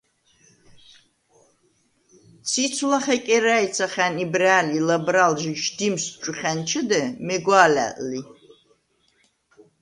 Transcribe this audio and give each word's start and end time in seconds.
ციცვ 2.49 2.81
ლახე 2.91 3.17
კერა̄̈ჲცახა̈ნ 3.25 4.15
იბრა̄̈ლ 4.23 4.67
ი 4.77 4.79
ლაბრა̄ლჟი 4.87 5.51
შდიმს 5.63 6.03
ჩუ 6.21 6.31
ხა̈ნჩჷდე, 6.39 7.01
მეგვა̄ლა̈ლ 7.25 7.91
ლი. 8.09 8.21